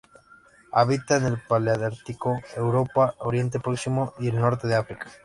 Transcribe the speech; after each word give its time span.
Habita 0.71 1.17
en 1.17 1.25
el 1.25 1.37
paleártico: 1.37 2.41
Europa, 2.55 3.13
Oriente 3.19 3.59
Próximo 3.59 4.15
y 4.17 4.29
el 4.29 4.39
norte 4.41 4.67
de 4.67 4.73
África. 4.73 5.11